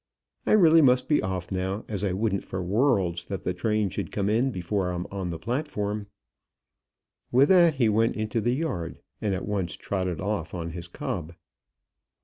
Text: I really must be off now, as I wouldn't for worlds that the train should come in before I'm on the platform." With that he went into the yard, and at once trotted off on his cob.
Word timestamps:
I 0.47 0.53
really 0.53 0.81
must 0.81 1.07
be 1.07 1.21
off 1.21 1.51
now, 1.51 1.85
as 1.87 2.03
I 2.03 2.11
wouldn't 2.11 2.43
for 2.43 2.63
worlds 2.63 3.25
that 3.25 3.43
the 3.43 3.53
train 3.53 3.91
should 3.91 4.11
come 4.11 4.29
in 4.29 4.49
before 4.49 4.89
I'm 4.89 5.05
on 5.11 5.29
the 5.29 5.37
platform." 5.37 6.07
With 7.31 7.49
that 7.49 7.75
he 7.75 7.87
went 7.87 8.15
into 8.15 8.41
the 8.41 8.55
yard, 8.55 8.97
and 9.21 9.35
at 9.35 9.45
once 9.47 9.75
trotted 9.77 10.19
off 10.19 10.55
on 10.55 10.71
his 10.71 10.87
cob. 10.87 11.35